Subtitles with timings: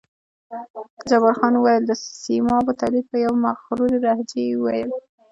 [1.09, 1.91] جبار خان وویل: د
[2.23, 4.89] سیمابو تولید، په یوې مغرورې لهجې یې وویل.